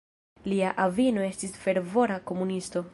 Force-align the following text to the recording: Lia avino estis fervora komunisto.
Lia 0.51 0.71
avino 0.87 1.27
estis 1.27 1.55
fervora 1.67 2.21
komunisto. 2.33 2.89